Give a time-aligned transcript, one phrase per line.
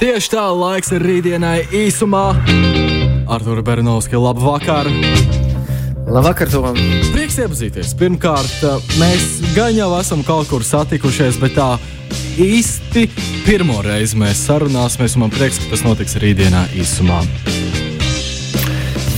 [0.00, 2.30] Tieši tā laiks ir rītdienai īsumā.
[3.28, 4.94] Artur Bernovski, labu vakaru!
[6.08, 6.78] Labvakar, Tom!
[7.12, 7.92] Prieks iepazīties.
[8.00, 8.64] Pirmkārt,
[8.96, 11.68] mēs gan jau esam kaut kur satikušies, bet tā
[12.40, 13.04] īsti
[13.44, 15.18] pirmo reizi mēs sarunāsimies.
[15.20, 17.20] Man prieks, ka tas notiks rītdienā īsumā.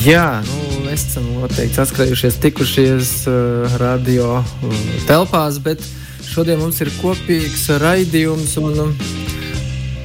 [0.02, 5.86] Jā, nu, mēs esam noteikti saskrējušies, tikušies uh, radio uh, telpās, bet
[6.26, 8.58] šodien mums ir kopīgs raidījums.
[8.58, 9.31] Un, uh,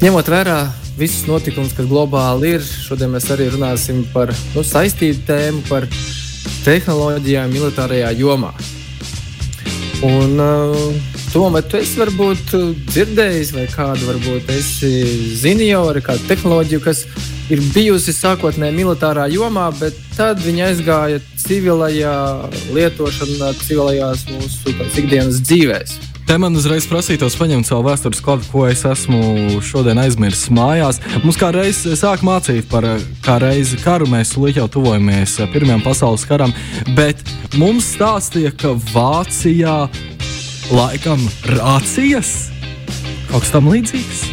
[0.02, 0.58] ņemot vērā
[0.98, 5.88] visus notikumus, kas globāli ir, šodien mēs arī runāsim par nu, saistību tēmu, par
[6.66, 8.54] tehnoloģijām militārajā jomā.
[10.06, 12.54] Un, uh, Tom, vai tu esi varbūt
[12.88, 14.90] dzirdējis, vai kādu varbūt esi
[15.38, 17.04] zini jau ar kādu tehnoloģiju, kas
[17.52, 22.18] ir bijusi sākotnēji militārā jomā, bet tad viņa aizgāja civilajā
[22.74, 26.07] lietošanā, civilajās mūsu ikdienas dzīvēm.
[26.28, 31.00] Te man uzreiz prasītos paņemt savu vēstures klāstu, ko es esmu šodien aizmirsis mājās.
[31.24, 32.84] Mums kā reiz sāk mācīt par
[33.24, 36.52] kā reizi karu, mēs līdz jau tuvojamies Pirmajam pasaules karam,
[36.98, 37.24] bet
[37.56, 39.78] mums stāstīja, ka Vācijā
[40.76, 42.36] laikam rācijas
[43.32, 44.28] kaut kas tam līdzīgs.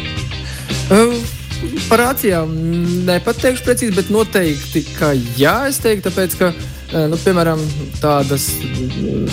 [0.91, 1.15] Uh.
[1.87, 2.51] Par rācijām
[3.07, 6.51] nepateikšu precīzi, bet noteikti, ka jā, es teiktu, tāpēc, ka
[7.11, 7.61] nu, piemēram,
[8.01, 8.49] tādas,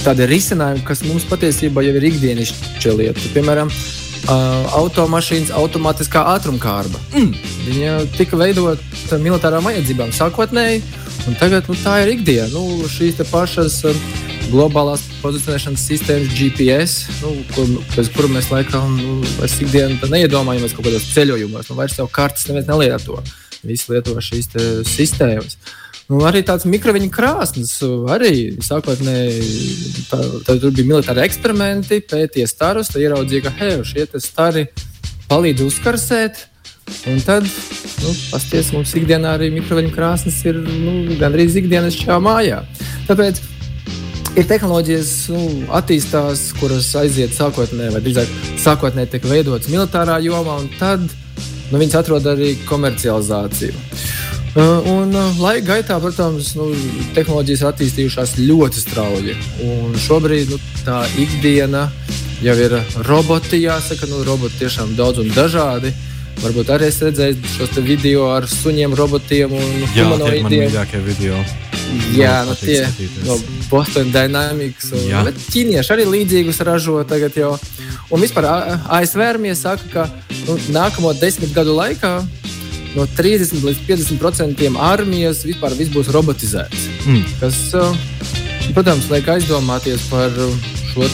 [0.02, 3.28] tādi risinājumi, kas mums patiesībā jau ir ikdienišķa lieta.
[3.34, 3.70] Piemēram,
[4.78, 7.00] automašīnas automātiskā ātrumkārba.
[7.14, 7.32] Mm.
[7.66, 10.82] Viņa tika veidota militārām vajadzībām sākotnēji,
[11.26, 12.50] un tagad nu, tā ir ikdiena.
[12.54, 13.82] Nu, šīs pašas
[14.52, 21.08] globālās pozicionēšanas sistēmas, GPS, nu, kur, bez kura mēs laikam nu, ikdienā neiedomājamies kaut kādos
[21.14, 21.70] ceļojumos.
[21.70, 23.22] Nu, vairs jau kartes neviens nelieto.
[23.62, 24.50] Visi lieto šīs
[24.90, 25.58] sistēmas.
[26.12, 27.70] Nu, arī tāds mikroviņu krāsnes,
[28.12, 34.66] arī sākotnēji tur bija militāri eksperimenti, pētīja starus, tad ieraudzīja, ka hei, šie stari
[35.30, 36.42] palīdz uzkarsēt.
[37.08, 37.48] Un tad,
[38.02, 42.60] nu, pasties, mums ikdienā arī mikroviņu krāsnes ir nu, gandrīz ikdienas šajā mājā.
[43.08, 43.40] Tāpēc
[44.36, 45.42] ir tehnoloģijas, nu,
[45.80, 52.02] attīstās, kuras aiziet sākotnēji, vai drīzāk sākotnēji tiek veidotas militārā jomā, un tad nu, viņas
[52.02, 54.11] atrod arī komercializāciju.
[54.52, 56.66] Uh, un uh, laika gaitā, protams, nu,
[57.16, 59.36] tehnoloģijas ir attīstījušās ļoti strauji.
[59.64, 61.86] Un šobrīd nu, tā ikdiena
[62.44, 62.74] jau ir
[63.08, 63.62] roboti.
[63.62, 65.94] Jāsaka, nu, roboti tiešām daudz un dažādi.
[66.42, 70.68] Varbūt arī esat redzējis šos video ar suņiem, robotiem un humanoidiem.
[70.68, 71.40] Jā, tie ir video.
[72.12, 73.38] Jā, nu, tie no
[73.70, 74.92] Boston Dynamics.
[74.98, 77.54] Un, bet ķīnieši arī līdzīgus ražo tagad jau.
[78.12, 78.50] Un vispār
[79.00, 80.06] ASV armija saka, ka
[80.44, 82.18] nu, nākamo desmit gadu laikā
[82.96, 86.88] no 30 līdz 50% armijas vispār būs robotizēts.
[87.06, 87.22] Mm.
[87.40, 87.94] Kas, uh,
[88.76, 90.34] protams, liek aizdomāties par
[90.92, 91.08] šo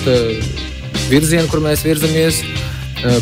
[1.09, 2.43] virzienu, kur mēs virzamies.
[2.43, 2.65] Uh,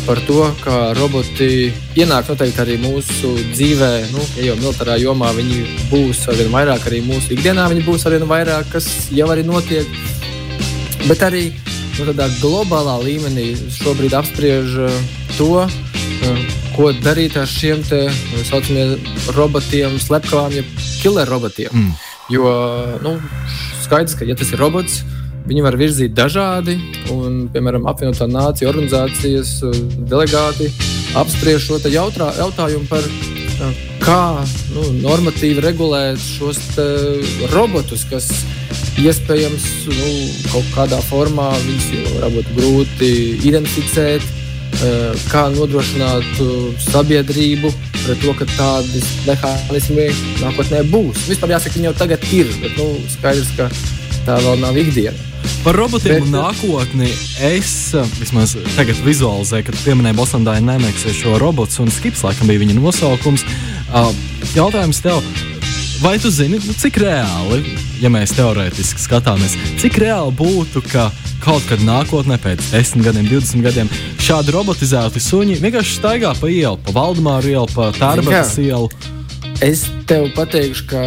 [0.07, 5.59] par to, ka roboti ienāk noteikti arī mūsu dzīvē, nu, ja jau militārā jomā viņi
[5.91, 9.85] būs arvien vairāk, arī mūsu ikdienā viņi būs arvien vairāk, kas jau arī notiek.
[11.05, 14.79] Bet arī nu, tādā globālā līmenī šobrīd apspriež
[15.37, 15.67] to,
[16.77, 18.03] ko darīt ar šiem tā
[18.45, 18.95] saucamiem
[19.33, 20.67] robotiem, slepkavām, jeb
[21.01, 21.73] killer robotiem.
[21.73, 21.95] Mm.
[22.29, 22.51] Jo
[23.01, 23.15] nu,
[23.85, 25.01] skaidrs, ka ja tas ir robots,
[25.47, 26.75] viņi var virzīt dažādi,
[27.13, 29.57] un, piemēram, apvienotā nācija organizācijas
[30.11, 30.69] delegāti
[31.17, 33.05] apspriež šo jautrā, jautājumu par
[34.03, 34.45] kā
[34.75, 36.59] nu, normatīvi regulēt šos
[37.55, 38.29] robotus, kas
[39.01, 40.11] iespējams nu,
[40.51, 43.13] kaut kādā formā viņus varbūt grūti
[43.49, 44.36] identificēt
[45.31, 46.41] kā nodrošināt
[46.85, 47.71] sabiedrību
[48.07, 50.09] pret to, ka tādi mehānismi
[50.43, 51.25] nākotnē būs.
[51.31, 53.71] Vispār jāsaka, viņi jau tagad ir, bet nu, skaidrs, ka
[54.27, 55.27] tā vēl nav ikdiena.
[55.63, 57.09] Par robotiem bet, un nākotni
[57.49, 62.63] es eh, vismaz tagad vizualizēju, kad pieminēju Bostonā Dynamics šo robotu, un skips laikam bija
[62.63, 63.43] viņa nosaukums.
[63.43, 64.09] Eh,
[64.55, 65.19] jautājums tev,
[66.03, 71.09] vai tu zini, nu, cik reāli, ja mēs teorētiski skatāmies, cik reāli būtu, ka
[71.43, 73.91] kaut kad nākotnē, pēc 10 gadiem, 20 gadiem,
[74.23, 78.89] šādi robotizēti suņi vienkārši staigā pa ielu, pa Valdemāru ielu, pa Tārbatas ielu.
[79.63, 81.01] Es tev pateikšu, ka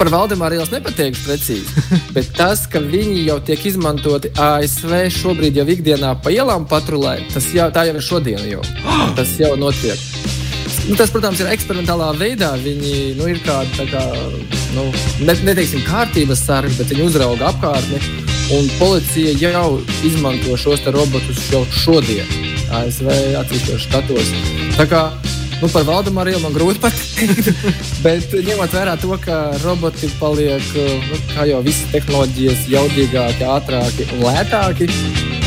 [0.00, 1.84] par Valdemāru ielas nepateikšu precīzi,
[2.16, 7.46] bet tas, ka viņi jau tiek izmantoti ASV šobrīd jau ikdienā pa ielām patrulē, tas
[7.54, 8.64] jau, tā jau ir šodien jau.
[9.18, 10.00] Tas jau notiek.
[10.84, 12.50] Nu, tas, protams, ir eksperimentālā veidā.
[12.60, 14.02] Viņi nu, ir kādi, kā,
[14.74, 14.84] nu,
[15.24, 18.00] ne, neteiksim, kārtības sargi, bet viņi uzrauga apkārtni.
[18.54, 22.28] Un policija jau izmanto šos robotus jau šodien,
[22.76, 23.08] ASV
[23.40, 24.34] atsevišķos štatos.
[24.76, 25.04] Tā kā
[25.62, 27.48] nu, par Valdemāru man grūti pateikt,
[28.04, 30.74] bet ņemot vērā to, ka roboti paliek,
[31.08, 34.90] nu, kā jau visas tehnoloģijas, jaudīgāki, ātrāki un lētāki,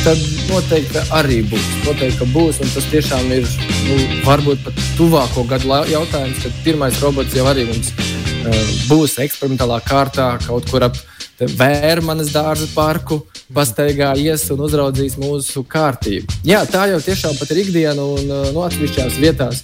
[0.02, 1.70] tad noteikti arī būs.
[1.86, 7.38] Noteikti būs, un tas tiešām ir nu, varbūt pat tuvāko gadu jautājums, kad pirmais robots
[7.38, 8.07] jau arī mums uh,
[8.88, 10.98] būs eksperimentālā kārtā kaut kur ap
[11.38, 13.20] Vērmanas dārza parku
[13.54, 16.40] pastaigā ies un uzraudzīs mūsu kārtību.
[16.48, 19.62] Jā, tā jau tiešām ir ikdiena un no atsevišķās vietās.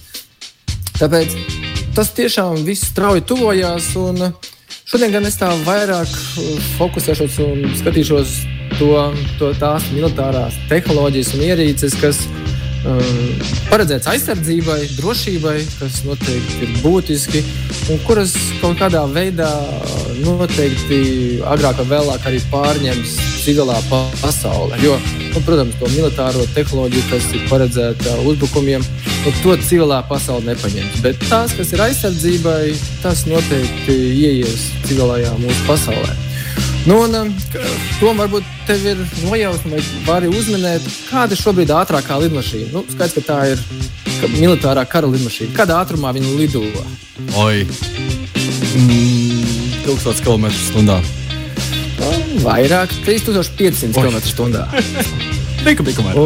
[1.00, 1.34] Tāpēc
[1.96, 3.90] tas tiešām viss strauji tuvojās.
[4.86, 6.14] Šodien gan es tā vairāk
[6.78, 8.38] fokusēšos un skatīšos
[8.78, 8.94] to,
[9.40, 12.53] to tās militārās tehnoloģijas un ierīces, kas uh,
[13.70, 17.40] paredzēts aizsardzībai, drošībai, kas noteikti ir būtiski
[17.92, 19.50] un kuras kaut kādā veidā
[20.24, 20.98] noteikti
[21.48, 24.78] agrāk vai vēlāk arī pārņems civilā pasaulē.
[24.84, 24.98] Jo,
[25.34, 28.84] nu, protams, to militāro tehnoloģiju, kas ir paredzēta uzbrukumiem,
[29.24, 31.00] nu, to civilā pasaule nepaņems.
[31.04, 32.60] Bet tās, kas ir aizsardzībai,
[33.04, 36.23] tas noteikti ieies civilajā mūsu pasaulē.
[36.84, 37.30] Nu, un, um,
[37.96, 42.72] Tom, varbūt tev ir nojausma, vai vari uzminēt, kāda ir šobrīd ātrākā lidmašīna.
[42.74, 43.62] Nu, skaidrs, ka tā ir
[44.20, 45.54] ka militārā kara lidmašīna.
[45.56, 46.62] Kādā ātrumā viņa lido?
[47.40, 47.64] Oi!
[48.74, 49.44] Mm,
[49.86, 51.00] 1000 km/h.
[52.44, 54.64] Vairāk, 3500 km/h.
[55.64, 56.20] Tikai bija kamēr.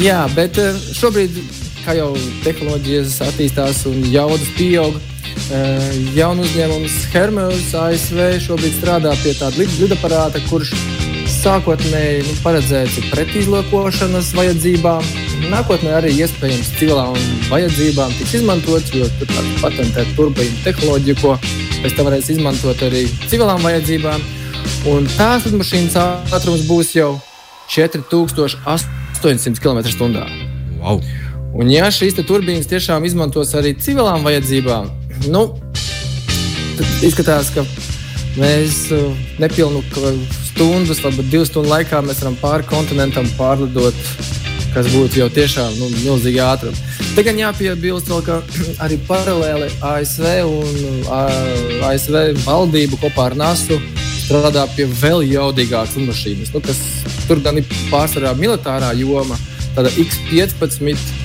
[0.00, 1.36] Jā, bet uh, šobrīd
[1.82, 2.12] kā jau
[2.44, 4.96] tehnoloģijas attīstās un jaudas pieaug.
[6.16, 10.70] Jaunu uzņēmums Hermes ASV šobrīd strādā pie tāda lidaparāta, kurš
[11.28, 15.02] sākotnēji nu, paredzēts pretīzlokošanas vajadzībām.
[15.52, 17.16] Nākotnē arī iespējams civilām
[17.50, 21.34] vajadzībām tiks izmantots, jo tur ir patentēta turbīna tehnoloģija, ko
[21.82, 24.20] pēc tam varēs izmantot arī civilām vajadzībām.
[24.88, 25.98] Un tās lidmašīnas
[26.32, 27.10] ātrums būs jau
[27.74, 30.24] 4800 km/h.
[30.80, 31.04] Wow.
[31.52, 35.42] Un, ja šīs turbīnas tiešām izmantos arī civilām vajadzībām, nu,
[37.04, 37.64] izskatās, ka
[38.38, 39.82] mēs uh, nepilnu
[40.48, 43.98] stundas, varbūt divu stundu laikā mēs varam pāri kontinentam pārlidot,
[44.72, 46.80] kas būtu jau tiešām nu, milzīgi ātrums.
[47.12, 48.40] Te gan jāpiebilst, vēl, ka
[48.84, 51.10] arī paralēli ASV un
[51.90, 53.80] ASV valdība kopā ar NASU
[54.22, 56.80] strādā pie vēl jaudīgākas lidmašīnas, nu, kas
[57.28, 59.36] tur gan ir pārsvarā militārā joma,
[59.76, 61.20] tāda X-15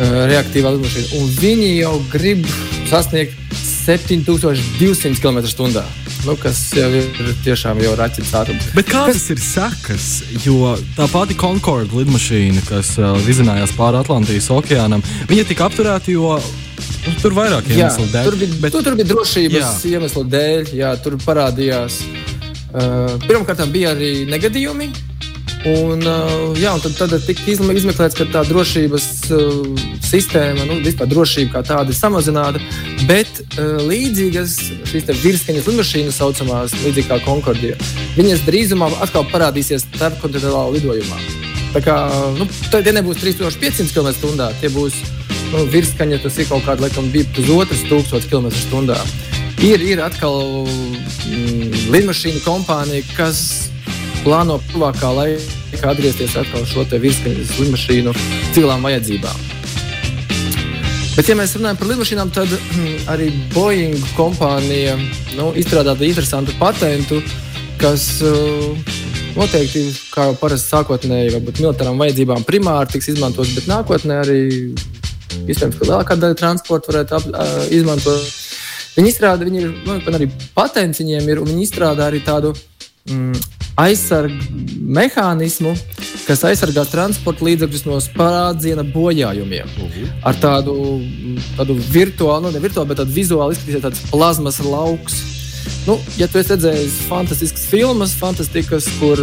[0.00, 1.18] Eh, reaktīvā lidmašīna.
[1.20, 2.46] Un viņi jau grib
[2.88, 3.36] sasniegt
[3.82, 5.82] 7200 km/h.
[6.26, 8.68] Nu, kas jau ir tiešām jau raķetes ātrums.
[8.76, 9.30] Bet kādas kas...
[9.34, 10.06] ir sekas?
[10.44, 16.36] Jo tā pati Concorde lidmašīna, kas uh, vizinājās pāri Atlantijas okeānam, viņa tika apturēta, jo
[16.38, 18.28] nu, tur vairāk iemeslu dēļ.
[18.30, 18.76] Tur bija, bet...
[18.76, 19.96] tu, tur bija drošības jā.
[19.96, 22.02] iemeslu dēļ, jā, tur parādījās.
[22.72, 24.92] Uh, Pirmkārt, bija arī negadījumi,
[25.62, 29.60] Un, uh, jā, un tad, tad tika izmeklēts, ka tā drošības uh,
[30.02, 32.58] sistēma, nu, vispār drošība kā tāda ir samazināta.
[33.06, 34.56] Bet uh, līdzīgas
[34.90, 37.78] šīs virsmas lidmašīnas, saucamās, līdzīgi kā Concordija,
[38.18, 41.22] viņas drīzumā atkal parādīsies starpkontinentālā lidojumā.
[41.76, 41.96] Tā kā
[42.40, 44.98] nu, tie nebūs 3500 km/h, tie būs
[45.52, 48.98] nu, virskaņa, tas ir kaut kāda, laikam, bija pusotras tūkstošas km/h.
[49.62, 53.70] Ir, ir atkal mm, lidmašīnu kompānija, kas
[54.22, 58.14] plāno tuvākā laikā atgriezties atkal šo virskaņas lidmašīnu
[58.54, 59.48] civilām vajadzībām.
[61.12, 62.52] Bet, ja mēs runājam par lidmašīnām, tad
[63.12, 64.94] arī Boeing kompānija
[65.36, 67.18] nu, izstrādāja interesantu patentu,
[67.80, 68.94] kas uh,
[69.36, 69.84] noteikti,
[70.14, 74.40] kā jau parasti sākotnēji, varbūt militārām vajadzībām primāri tiks izmantots, bet nākotnē arī
[75.42, 78.30] iespējams, ka lielākā daļa transporta varētu ap, uh, izmantot.
[78.96, 82.54] Viņi izstrādā, viņi ir, nu, arī patents viņiem ir, un viņi izstrādā arī tādu
[83.08, 84.36] mm, aizsargu
[84.92, 85.72] mehānismu,
[86.26, 89.68] kas aizsargā transporta līdzekļus no sprādziena bojājumiem.
[89.76, 90.08] Uh -huh.
[90.22, 90.74] Ar tādu,
[91.56, 95.22] tādu virtuālu, nu, ne virtuālu, bet tādu vizuāli izskatītu tāds plazmas lauks.
[95.86, 99.18] Nu, ja tu esi redzējis fantastiskas filmas, fantastiskas, kur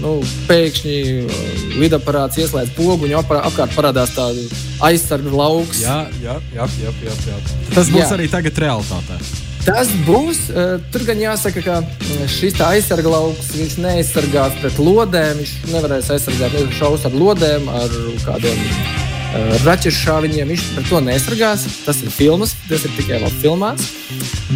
[0.00, 1.30] nu, pēkšņi uh,
[1.78, 5.82] lidaparāts ieslēdz pogu un apkārt parādās tāds aizsargu lauks.
[5.82, 7.38] Jā, jā, jā, jā, jā, jā.
[7.74, 8.10] Tas būs jā.
[8.14, 9.49] arī tagad realitātē.
[9.64, 10.46] Tas būs.
[10.48, 15.42] Eh, tur gan jāsaka, ka eh, šis aizsarga lauks neaizsargās pret lodēm.
[15.42, 20.52] Viņš nevarēs aizsargāt šaus ar lodēm, ar kādiem uh, raķešu šāviņiem.
[20.54, 21.66] Viņš pret to neaizsargās.
[21.84, 23.84] Tas ir filmas, tas ir tikai vēl filmās.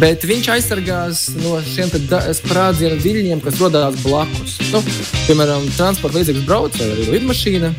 [0.01, 1.93] Bet viņš aizsargās no šiem
[2.39, 4.57] sprādzienu viļņiem, kas radās blakus.
[4.73, 4.81] Nu,
[5.27, 7.75] piemēram, transporta līdzeklis brauc vai lidmašīna.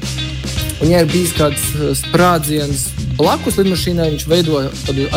[0.77, 1.73] Un, ja ir bijis kāds
[2.05, 4.63] sprādziens blakus lidmašīnai, viņš veido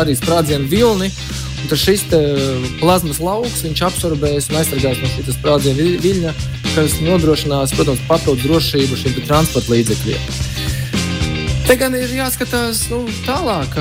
[0.00, 1.10] arī sprādzienu vilni.
[1.68, 2.06] Tad šis
[2.80, 6.32] plazmas lauks absorbēs un aizsargās no šīs sprādziena viļņa,
[6.74, 10.40] kas nodrošinās, protams, papildus drošību šiem transporta līdzekļiem.
[11.68, 13.76] Te gan ir jāskatās nu, tālāk.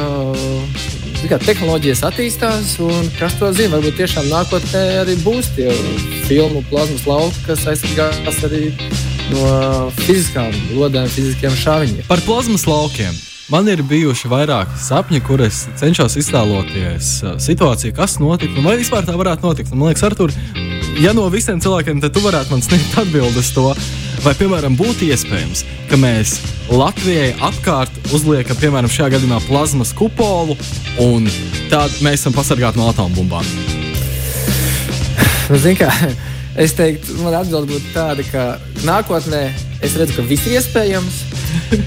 [1.30, 5.68] Kā tehnoloģijas attīstās, un kas to zina, varbūt tiešām nākotnē arī būs tie
[6.30, 8.70] filmu plazmas lauki, kas aizsargās arī
[9.34, 12.06] no fiziskām lodēm, fiziskiem šāviņiem.
[12.08, 13.18] Par plazmas laukiem.
[13.50, 17.08] Man ir bijuši vairāki sapņi, kur es cenšos iztēloties
[17.42, 19.72] situāciju, kas notiktu, vai vispār tā varētu notikt.
[19.74, 20.34] Man liekas, Artur,
[21.02, 23.72] ja no visiem cilvēkiem, tad tu varētu man sniegt atbildes to,
[24.22, 26.36] vai, piemēram, būtu iespējams, ka mēs
[26.70, 30.54] Latvijai apkārt uzliekam, piemēram, šajā gadījumā plazmas kupolu,
[31.02, 31.26] un
[31.74, 33.50] tad mēs esam pasargāti no atombumbām.
[35.50, 35.90] Nu, kā,
[36.68, 38.46] es teiktu, man atbild būtu tāda, ka
[38.86, 39.48] nākotnē
[39.86, 41.22] es redzu, ka viss ir iespējams.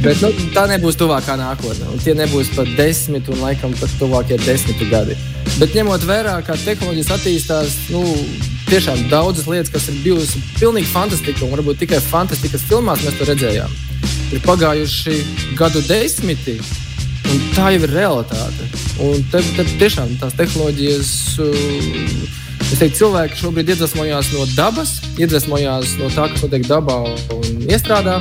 [0.04, 1.90] Bet nu, tā nebūs tuvākā nākotnē.
[1.92, 5.16] Un tie nebūs pat desmit un laikam pat tuvākie desmit gadi.
[5.58, 8.02] Bet ņemot vērā, kā tehnoloģijas attīstās, nu,
[8.70, 13.28] tiešām daudzas lietas, kas ir bijusi pilnīgi fantastika, un varbūt tikai fantastikas filmās mēs to
[13.28, 13.75] redzējām.
[14.32, 15.18] Ir pagājuši
[15.58, 16.56] gadu desmiti,
[17.28, 18.70] un tā jau ir realitāte.
[19.02, 21.12] Un te, te tiešām tās tehnoloģijas.
[21.42, 22.40] Uh,
[22.73, 28.14] Es teiktu, cilvēki šobrīd iedvesmojās no dabas, iedvesmojās no tā, kas notiek dabā un iestrādā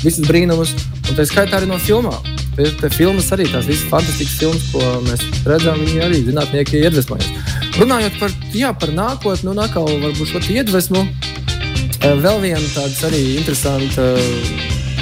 [0.00, 0.72] visas brīnumus,
[1.10, 2.30] un tā skaitā arī no filmām.
[2.56, 7.28] Te, te filmas arī tās visas fantastiskas filmas, ko mēs redzam, viņi arī zinātnieki iedvesmojas.
[7.76, 13.22] Runājot par, jā, par nākotni, nu, atkal varbūt šo iedvesmu, eh, vēl viena tāds arī
[13.42, 14.00] interesants,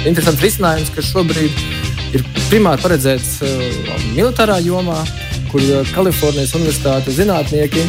[0.03, 1.63] interesants risinājums, kas šobrīd
[2.11, 3.61] ir primāri paredzēts uh,
[4.17, 4.99] militārā jomā,
[5.47, 5.63] kur
[5.95, 7.85] Kalifornijas Universitātes zinātnieki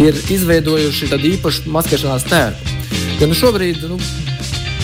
[0.00, 2.76] ir izveidojuši tādu īpašu maskēšanās tērpu.
[3.20, 3.98] Jo nu šobrīd nu,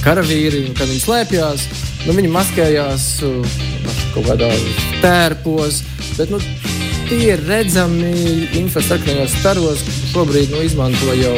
[0.04, 1.64] karavīri, kad viņi slēpjas,
[2.06, 3.56] nu, viņi maskējās uh,
[4.14, 4.50] kaut kādā
[5.02, 5.82] tērpos.
[6.18, 6.40] Bet, nu,
[7.08, 8.12] tie ir redzami
[8.60, 11.34] infrasarkanajos staros, kas šobrīd nu, izmanto jau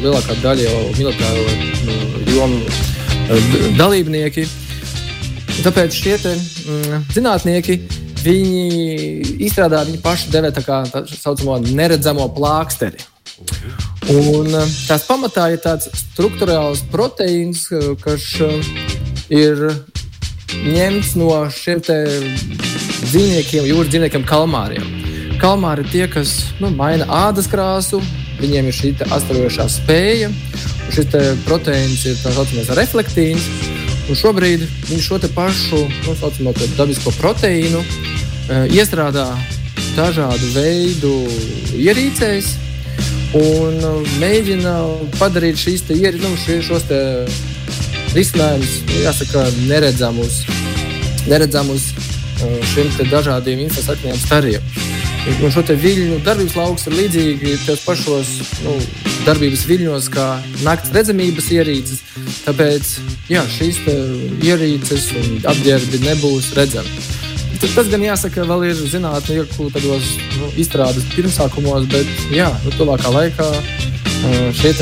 [0.00, 1.46] lielākā daļa jau militāro
[1.86, 1.98] nu,
[2.34, 3.48] jomu uh,
[3.78, 4.48] dalībnieki.
[5.60, 7.82] Tāpēc šie te, mm, zinātnieki
[8.24, 13.00] viņi izstrādāja viņu pašu devē tā kā tā saucamo neredzamo plāksteri.
[14.10, 18.70] Un eh, tās pamatā ir tāds struktūrāls proteīns, eh, kas eh,
[19.32, 19.62] ir
[20.66, 24.96] ņemts no šiem dzīvniekiem, jūras dzīvniekiem, kalmāriem.
[25.40, 28.02] Kalmāri ir tie, kas nu, maina ādas krāsu,
[28.42, 30.32] viņiem ir šī astarojošā spēja.
[30.90, 31.14] Šis
[31.46, 33.46] proteīns ir tā saucamais reflektīns.
[34.10, 37.84] Un šobrīd viņš šo pašu nu, saucamo dabisko proteīnu
[38.50, 39.26] iestrādā
[39.94, 41.12] dažādu veidu
[41.78, 42.52] ierīcēs,
[43.38, 43.78] un
[44.18, 44.74] mēģina
[45.18, 46.86] padarīt šīs ieri, nu, šos
[48.16, 50.40] risinājumus, nu, jāsaka, neredzamus,
[51.30, 54.72] neredzamus uh, šiem dažādiem infrasakņiem stariem.
[55.44, 58.30] Un šo viļņu darbības lauks ir līdzīgi tos pašos
[58.64, 58.74] nu,
[59.26, 60.26] darbības viļņos, kā
[60.64, 62.02] naktas redzamības ierīces.
[62.46, 62.94] Tāpēc
[63.30, 63.82] jā, šīs
[64.40, 67.19] ierīces un apģērbi nebūs redzami.
[67.60, 73.48] Tas gan jāsaka, vēl ir zinātnieku nu, izstrādes pirmsākumos, bet jā, nu, tuvākā laikā
[74.56, 74.72] šie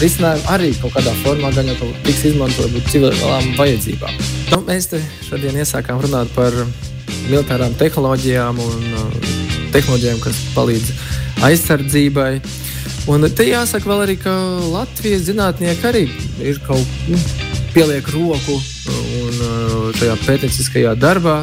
[0.00, 4.22] risinājumi arī kaut kādā formā gan jau tiks izmantoti civilām vajadzībām.
[4.52, 4.90] Nu, mēs
[5.26, 6.54] šodien iesākām runāt par
[7.28, 8.88] militārām tehnoloģijām un
[9.74, 10.90] tehnoloģijām, kas palīdz
[11.46, 12.32] aizsardzībai.
[13.08, 14.34] Un te jāsaka vēl arī, ka
[14.72, 16.04] Latvijas zinātnieki arī
[16.44, 17.22] ir kaut kā nu,
[17.74, 19.40] pieliek roku un,
[19.98, 21.42] šajā pētnieciskajā darbā.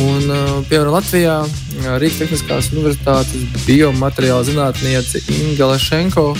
[0.00, 6.30] Un, uh, piemēram, Latvijā uh, Rīgas Tehniskās Universitātes biomateriāla zinātniece Inga Lešenko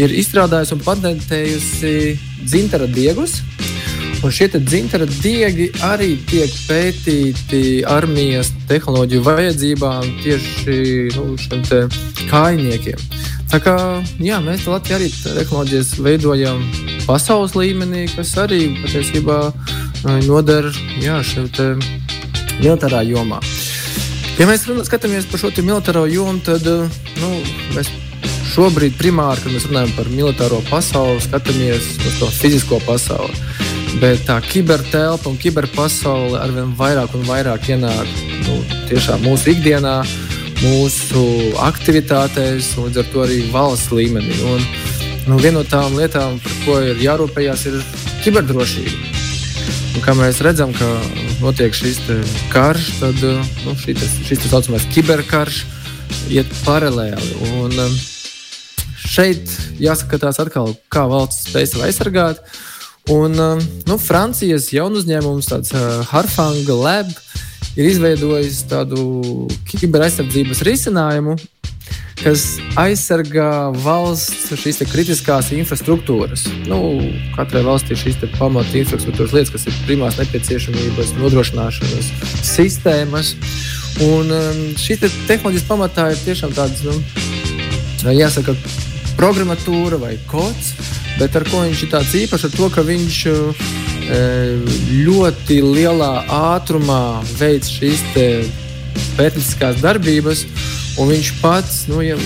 [0.00, 1.92] ir izstrādājusi un patentējusi
[2.46, 3.42] dzintara diegus.
[4.24, 10.78] Un šie dzintara diegi arī tiek pētīti armijas tehnoloģiju vajadzībām tieši
[11.14, 11.92] nu, šiem
[12.30, 13.04] kājniekiem.
[13.52, 13.76] Tā kā
[14.20, 16.64] jā, mēs Latvijā arī tehnoloģijas veidojam
[17.06, 20.72] pasaules līmenī, kas arī patiesībā uh, noder
[21.04, 21.48] jā, šim
[22.60, 23.40] militārā jomā.
[24.38, 27.30] Ja mēs skatāmies par šo militāro jomu, tad eh, nu,
[27.74, 27.90] mēs
[28.52, 33.34] šobrīd primāri, kad mēs runājam par militāro pasauli, skatāmies uz to fizisko pasauli.
[33.98, 38.10] Bet tā kibertelpa un kiberpasaule arvien vairāk un vairāk ienāk
[38.46, 38.60] nu,
[39.24, 39.96] mūsu ikdienā,
[40.62, 41.24] mūsu
[41.64, 44.38] aktivitātēs, un līdz ar to arī valsts līmenī.
[44.52, 44.66] Un,
[45.26, 47.80] nu, viena no tām lietām, par ko ir jārūpējas, ir
[48.22, 49.16] kiberdrošība.
[49.96, 50.86] Un kā mēs redzam, ka
[51.42, 52.00] notiek šis
[52.52, 53.20] karš, tad
[53.64, 55.62] nu, šis, šis tā saucamais kiberkarš
[56.32, 57.34] iet paralēli.
[57.58, 57.98] Un, um,
[59.08, 59.52] šeit
[59.82, 62.42] jāskatās atkal, kā valsts spēj sevi aizsargāt.
[63.12, 65.72] Un, um, nu, Francijas jaunu uzņēmums, tāds
[66.10, 67.12] Harfanga Lab,
[67.78, 71.38] ir izveidojis tādu kiberaizsardzības risinājumu,
[72.22, 72.44] kas
[72.78, 76.46] aizsargā valsts šīs kritiskās infrastruktūras.
[76.68, 76.80] Nu,
[77.36, 82.12] katrai valstī ir šīs pamata infrastruktūras lietas, kas ir primās nepieciešamības nodrošināšanas
[82.46, 83.34] sistēmas.
[84.04, 86.94] Un um, šī te tehnoloģijas pamatā ir tiešām tādas, nu,
[88.14, 88.54] jāsaka,
[89.18, 90.74] programmatūra vai kods.
[91.18, 93.16] bet ar ko viņš ir tāds īpašs, ar to, ka viņš
[95.04, 96.12] ļoti lielā
[96.54, 98.04] ātrumā veic šīs
[99.18, 100.46] pētnieciskās darbības,
[100.98, 102.16] un viņš pats, nu, ja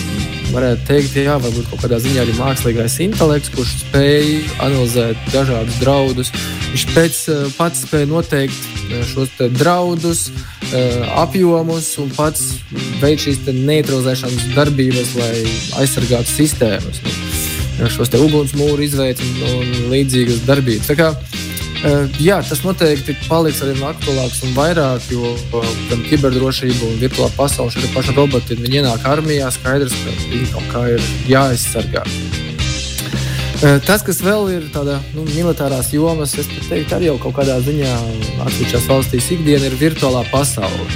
[0.53, 4.33] varētu teikt, jā, varbūt kaut kādā ziņā arī mākslīgais intelekts, kurš spēj
[4.65, 6.33] analizēt dažādus draudus.
[6.73, 7.21] Viņš pēc,
[7.57, 8.71] pats spēja noteikt
[9.13, 10.27] šos draudus,
[11.21, 12.59] apjomus un pats
[13.03, 15.33] veids šīs neutralizēšanas darbības, lai
[15.83, 17.03] aizsargātu sistēmas.
[17.79, 20.93] Nu, šos ugunsmūru izveidu un, un līdzīgas darbības.
[21.83, 21.91] Kā,
[22.23, 25.33] jā, tas noteikti paliks arī aktuālāks un vairāk, jo
[25.91, 30.83] gan kiberdrošība un virtuālā pasaule, arī paša roboti, ienāk armijā, skaidrs, ka viņi kaut kā
[30.93, 32.05] ir jāaizsargā.
[33.87, 37.91] Tas, kas vēl ir tāda nu, militārās jomas, es teiktu, arī jau kaut kādā ziņā
[38.47, 40.87] atsevišķās valstīs ikdiena ir virtuālā pasaule.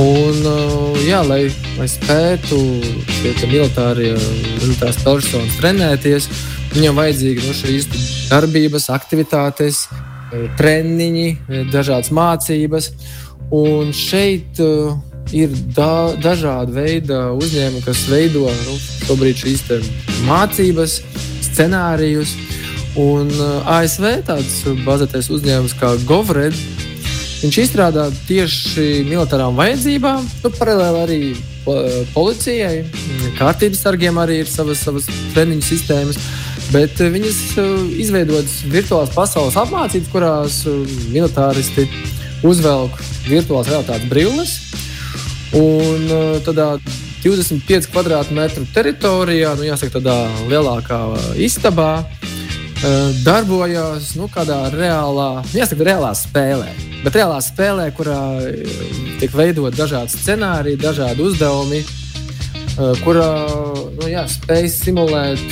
[0.00, 0.40] Un,
[1.04, 1.42] jā, lai,
[1.76, 2.62] lai spētu
[3.20, 4.14] šie militārie,
[5.04, 6.32] personas trenēties,
[6.72, 7.88] viņam vajadzīga nu, šīs
[8.30, 9.84] darbības, aktivitātes,
[10.58, 11.28] treniņi,
[11.72, 12.90] dažādas mācības.
[13.50, 14.94] Un šeit uh,
[15.34, 18.76] ir da, dažādi veidi uzņēmumi, kas veido nu,
[19.10, 19.64] šīs
[20.28, 21.00] mācības,
[21.50, 22.36] scenārijus.
[22.98, 26.54] Un uh, ASV tāds bazētais uzņēmums kā Govred,
[27.40, 31.22] viņš izstrādā tieši militārām vajadzībām, nu, paralēli arī
[32.14, 32.84] policijai,
[33.38, 36.18] kārtības sargiem arī ir savas, savas treniņu sistēmas.
[36.70, 37.38] Bet viņas
[37.98, 40.62] izveidotas virtuālās pasaules apmācības, kurās
[41.10, 41.88] militāristi
[42.46, 44.56] uzvelk virtuālās realitātes brilles.
[45.58, 46.06] Un
[46.46, 46.76] tādā
[47.22, 50.16] 25 km2 teritorijā, nu, jāsaka, tādā
[50.48, 51.00] lielākā
[51.36, 56.70] istabā, eh, darbojās nu, kādā reālā, nu, jāsaka, reālā spēlē.
[57.04, 58.64] Bet reālā spēlē, kurā eh,
[59.20, 63.28] tiek veidot dažādi scenāriji, dažādi uzdevumi, eh, kurā
[64.00, 65.44] nu, jā, spēj simulēt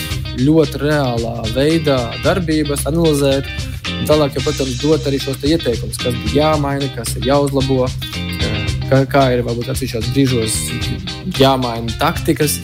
[0.44, 3.48] ļoti reālā veidā darbības, analizēt.
[4.08, 7.88] Tālāk, jau, protams, dot arī šos ieteikumus, kas ir jāmaina, kas ir jāuzlabo
[8.88, 10.58] kā, kā ir varbūt atsevišķos brīžos
[11.38, 12.58] jāmaina taktikas.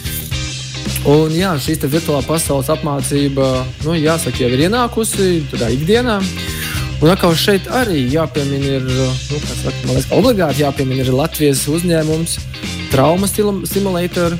[1.08, 3.48] Un jā, šī virtuālā pasaules apmācība,
[3.84, 6.20] nu, jāsaka, jau ir ienākusi tādā ikdienā.
[7.02, 12.38] Un atkal šeit arī jāpiemina, ir, nu, saka, liekas, obligāti jāpiemina ir Latvijas uzņēmums
[12.94, 14.38] Trauma Simulator,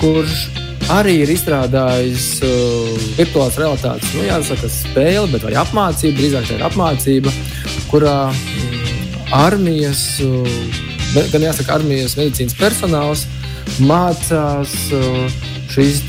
[0.00, 0.46] kurš
[0.90, 6.64] arī ir izstrādājis uh, virtuālās realitātes, nu, jāsaka, spēle, bet vai apmācība, drīzāk tā ir
[6.66, 7.34] apmācība,
[7.90, 10.56] kurā mm, armijas uh,
[11.32, 13.26] gan jāsaka, armijas medicīnas personāls
[13.86, 16.02] mācās uh, šīs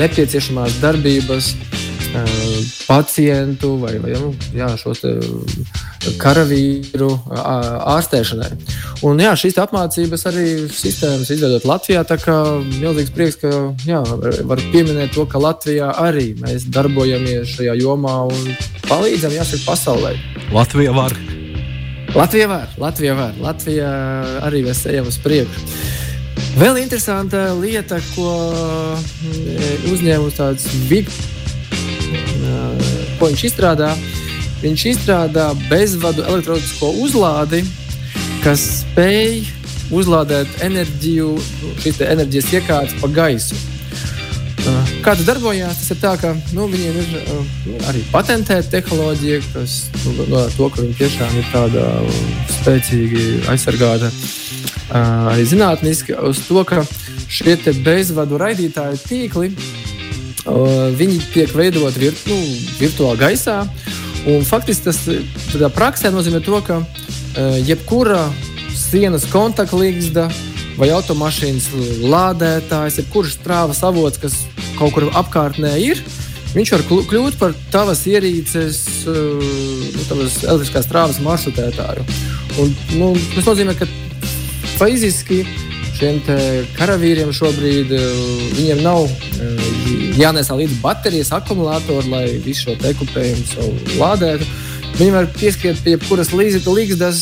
[0.00, 2.34] nepieciešamās darbības uh,
[2.88, 5.04] pacientu vai, vai nu, jā, šos
[6.20, 8.50] karavīru ārstēšanai.
[9.06, 12.04] Un, jā, šīs apmācības arī sistēmas izveidot Latvijā.
[12.08, 12.36] Tā kā
[12.80, 13.50] milzīgs prieks, ka
[13.88, 14.00] jā,
[14.48, 18.54] var pieminēt to, ka Latvijā arī mēs darbojamies šajā jomā un
[18.88, 20.14] palīdzam jāsaka pasaulē.
[20.56, 21.16] Latvija var.
[22.14, 23.34] Latvija var, Latvija var.
[23.40, 23.90] Latvija
[24.48, 25.66] arī mēs ejam uz priekšu.
[26.58, 31.12] Vēl interesanta lieta, ko mm, uzņēmums tāds bija,
[33.20, 33.92] ko viņš izstrādā.
[34.60, 37.62] Viņš izstrādā bezvadu elektronisko uzlādi,
[38.44, 39.40] kas spēj
[39.94, 41.32] uzlādēt enerģiju,
[41.82, 43.58] šīs enerģijas iekārtas pa gaisu.
[45.00, 45.80] Kā tas darbojās?
[45.80, 50.68] Tas ir tā, ka nu, viņiem ir nu, arī patentēta tehnoloģija, kas nu, no to,
[50.68, 51.86] ka viņi tiešām ir tāda
[52.58, 54.12] spēcīgi aizsargāta
[54.90, 56.82] arī zinātniski, uz to, ka
[57.30, 59.52] šie bezvadu raidītāju tīkli
[61.00, 62.38] viņi tiek veidoti virt, nu,
[62.80, 63.62] virtuāli gaisā.
[64.28, 65.00] Un faktiski tas
[65.76, 66.80] praksē nozīmē to, ka
[67.64, 68.26] jebkura
[68.76, 70.26] sienas kontaktlīgsta
[70.80, 71.68] vai automašīnas
[72.04, 74.36] lādētājs, jebkurš strāvas avots, kas
[74.78, 76.00] kaut kur apkārtnē ir,
[76.54, 82.06] viņš var kļūt par tavas ierīces, uh, nu, tavas elektriskās strāvas maršrutētāju.
[82.60, 83.88] Un, nu, tas nozīmē, ka
[84.80, 85.44] fiziski
[86.00, 86.20] šiem
[86.78, 88.06] karavīriem šobrīd uh,
[88.56, 89.66] viņiem nav uh,
[90.20, 93.68] jānesa līdzi baterijas, akumulātori, lai visu šo ekipējumu
[94.00, 94.48] lādētu.
[94.96, 97.12] Viņi var pieskriet pie jebkuras līdzekļa,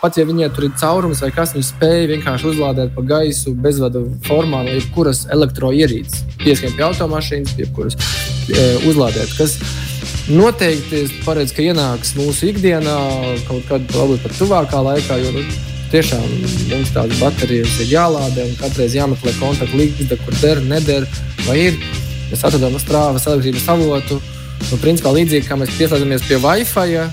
[0.00, 4.04] pat ja viņiem tur ir caurums vai kas, viņi spēja vienkārši uzlādēt pa gaisu bezvadu
[4.26, 6.24] formā no jebkuras elektroierīces.
[6.42, 9.32] Pieskrien pie automašīnas, jebkuras e, uzlādēt.
[9.38, 9.56] Kas
[10.28, 12.98] noteikti paredz, ka ienāks mūsu ikdienā
[13.48, 15.20] kaut kad, varbūt pat tuvākā laikā.
[15.22, 15.44] Jo, nu,
[15.92, 16.24] Tiešām
[16.72, 21.06] mums tādas baterijas ir jālādē, un katru reizi jāmeklē kontakta līnija, kur der, neder,
[21.46, 21.78] vai ir.
[22.26, 24.18] Mēs atradām strāvas elektrības avotu.
[24.66, 27.04] Nu, principā līdzīgi kā mēs pieslēdzamies pie Wi-Fi,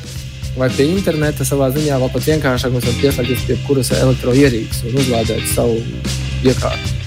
[0.57, 4.97] vai pie interneta savā ziņā, vai pat vienkāršāk mēs varam pieslēgties pie kuras elektroierīces un
[5.03, 5.77] uzlādēt savu
[6.49, 6.99] iekārtu.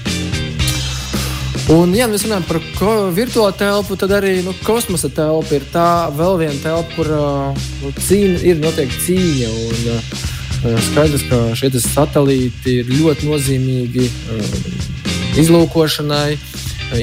[1.75, 2.61] Un, ja mēs runājam par
[3.11, 8.39] virtuālo telpu, tad arī nu, kosmosa telpa ir tā vēl viena telpa, kur nu, cīņa,
[8.47, 9.49] ir noteikti cīņa.
[9.51, 10.36] Un, uh,
[10.89, 14.07] skaidrs, ka šie satelīti ir ļoti nozīmīgi
[15.43, 16.37] izlūkošanai,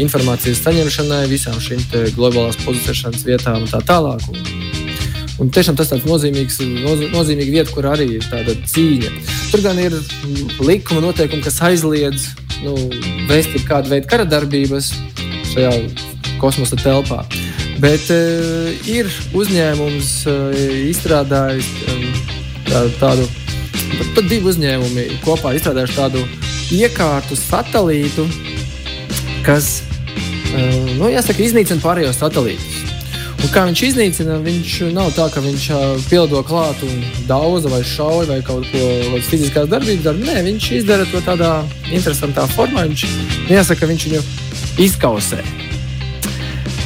[0.01, 1.85] informācijas saņemšanai, visām šīm
[2.17, 4.27] globālās pozicionēšanas vietām un tā tālāk.
[4.33, 4.73] Un,
[5.43, 9.11] Un tiešām tas ir nozīmīgs, noz, nozīmīga vieta, kur arī ir tāda cīņa.
[9.51, 9.97] Tur gan ir
[10.62, 12.29] likuma noteikumi, kas aizliedz
[12.62, 12.77] nu,
[13.27, 14.93] veist kādu veidu kara darbības
[15.51, 15.73] šajā
[16.38, 17.25] kosmosa telpā.
[17.83, 20.61] Bet uh, ir uzņēmums uh,
[20.93, 22.05] izstrādājis um,
[22.69, 23.27] tā, tādu,
[24.14, 26.22] tad divi uzņēmumi kopā izstrādājuši tādu
[26.74, 28.28] iekārtu satelītu,
[29.46, 29.83] kas,
[30.54, 32.85] uh, nu, jāsaka, iznīcina pārējos satelītus.
[33.44, 35.64] Un kā viņš iznīcina, viņš nav tā, ka viņš
[36.09, 40.16] pielido klāt un daudz vai šauja vai kaut ko fiziskās darbības dara.
[40.16, 41.50] Nē, viņš izdara to tādā
[41.90, 42.87] interesantā formā.
[42.88, 43.04] Viņš
[43.52, 44.22] jāsaka, viņš viņu
[44.87, 45.42] izkausē.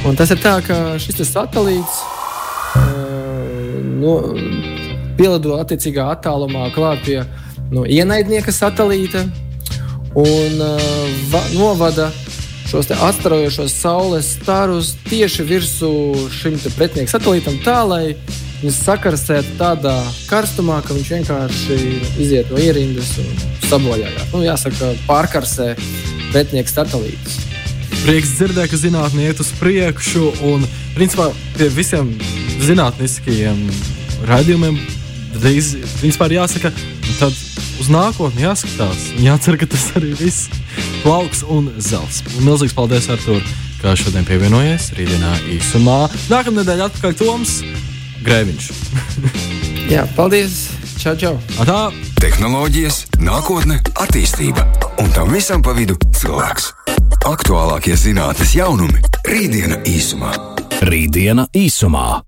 [0.08, 2.02] Un tas ir tā, ka šis satelīts
[2.74, 4.18] uh, no,
[5.18, 7.20] pielido attiecīgā attālumā klāt pie
[7.72, 9.26] no, ienaidnieka satelīta
[10.18, 10.82] un uh,
[11.32, 12.08] va, novada
[12.68, 15.92] šos atstarojošos saules starus tieši virsū
[16.40, 18.02] šim pretinieku satelītam, tā lai
[18.60, 19.94] viņas sakarsētu tādā
[20.28, 21.78] karstumā, ka viņš vienkārši
[22.20, 23.30] iziet no ierindas un
[23.68, 24.32] sabojājās.
[24.34, 25.70] Nu, jāsaka, pārkarsē
[26.32, 27.38] pretinieku satelītus.
[28.02, 30.66] Prieks dzirdēt, ka zinātnē iet uz priekšu, un
[30.98, 32.12] principā pie visiem
[32.66, 33.64] zinātniskajiem
[34.28, 34.78] raidījumiem
[36.00, 36.72] principā, ir jāsaka,
[37.18, 37.34] tad
[37.78, 39.10] uz nākotni jāskatās.
[39.22, 40.48] Jācer, ka tas arī viss
[41.04, 42.22] plauks un zels.
[42.40, 43.42] Milzīgs paldies, Artur,
[43.82, 46.00] ka šodien pievienojies rītdienā īsumā.
[46.32, 47.60] Nākamā nedēļa atpakaļ Toms
[48.26, 48.70] Grēviņš.
[49.94, 50.66] Jā, paldies!
[50.98, 51.36] Čau, čau!
[51.62, 51.88] Atā.
[52.18, 54.64] Tehnoloģijas, nākotne, attīstība
[54.98, 56.72] un tam visam pa vidu cilvēks.
[57.30, 58.98] Aktuālākie zinātnes jaunumi-
[59.32, 60.34] rītdiena īsumā.
[60.82, 62.27] Rītdiena īsumā.